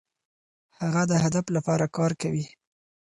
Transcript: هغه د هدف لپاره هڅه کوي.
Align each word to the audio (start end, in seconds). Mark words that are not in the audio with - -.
هغه 0.79 1.01
د 1.11 1.13
هدف 1.23 1.45
لپاره 1.55 1.85
هڅه 1.95 2.09
کوي. 2.21 2.45